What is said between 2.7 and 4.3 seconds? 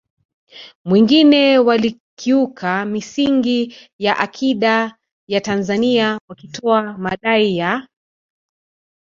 misingi ya